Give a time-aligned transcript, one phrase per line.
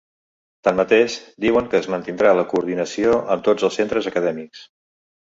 [0.67, 4.65] Tanmateix, diuen que es mantindrà la coordinació amb tots els centres acadèmics.